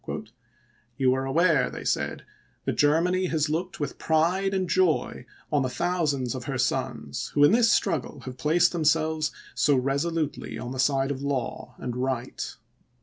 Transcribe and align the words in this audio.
"You 0.97 1.13
are 1.13 1.25
aware," 1.25 1.69
they 1.69 1.83
said," 1.83 2.25
that 2.65 2.71
Germany 2.71 3.27
has 3.27 3.51
looked 3.51 3.79
with 3.79 3.99
pride 3.99 4.51
and 4.51 4.67
joy 4.67 5.27
on 5.51 5.61
the 5.61 5.69
thousands 5.69 6.33
of 6.33 6.45
her 6.45 6.57
sons 6.57 7.27
who 7.35 7.43
in 7.43 7.51
this 7.51 7.71
struggle 7.71 8.21
have 8.21 8.35
placed 8.35 8.71
themselves 8.71 9.31
so 9.53 9.75
resolutely 9.75 10.57
on 10.57 10.71
the 10.71 10.79
side 10.79 11.11
of 11.11 11.21
law 11.21 11.75
and 11.77 11.95
right. 11.95 12.55